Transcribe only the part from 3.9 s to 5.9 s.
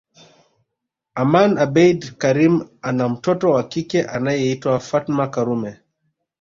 anayeitwa Fatma Karume